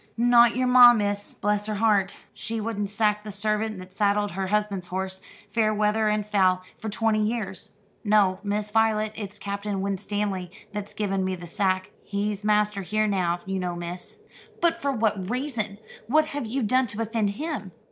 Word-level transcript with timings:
"Not 0.17 0.55
your 0.55 0.65
ma, 0.65 0.93
miss, 0.93 1.31
bless 1.31 1.67
her 1.67 1.75
heart. 1.75 2.17
She 2.33 2.59
wouldn't 2.59 2.89
sack 2.89 3.23
the 3.23 3.31
servant 3.31 3.77
that 3.77 3.93
saddled 3.93 4.31
her 4.31 4.47
husband's 4.47 4.87
horse, 4.87 5.21
fair 5.51 5.71
weather 5.75 6.09
and 6.09 6.25
foul, 6.25 6.63
for 6.79 6.89
twenty 6.89 7.19
years. 7.21 7.73
No, 8.03 8.39
Miss 8.41 8.71
Voylet, 8.71 9.11
it's 9.15 9.37
Captain 9.37 9.79
Winstanley 9.79 10.49
that's 10.73 10.95
given 10.95 11.23
me 11.23 11.35
the 11.35 11.45
sack. 11.45 11.91
He's 12.03 12.43
master 12.43 12.81
here, 12.81 13.05
now, 13.05 13.41
you 13.45 13.59
know, 13.59 13.75
miss." 13.75 14.17
"But 14.59 14.81
for 14.81 14.91
what 14.91 15.29
reason? 15.29 15.77
What 16.07 16.25
have 16.33 16.47
you 16.47 16.63
done 16.63 16.87
to 16.87 17.01
offend 17.03 17.29
him?" 17.37 17.71